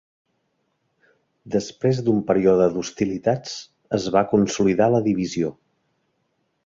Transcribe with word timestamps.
Després 1.55 1.99
d'un 2.07 2.23
període 2.31 2.67
d'hostilitats, 2.77 3.53
es 3.99 4.09
va 4.17 4.27
consolidar 4.33 4.89
la 4.95 5.03
divisió. 5.11 5.53